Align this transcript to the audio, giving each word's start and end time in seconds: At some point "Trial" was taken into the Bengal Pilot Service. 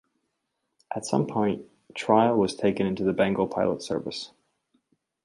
At 0.95 1.05
some 1.05 1.27
point 1.27 1.63
"Trial" 1.93 2.35
was 2.35 2.55
taken 2.55 2.87
into 2.87 3.03
the 3.03 3.13
Bengal 3.13 3.45
Pilot 3.45 3.83
Service. 3.83 4.31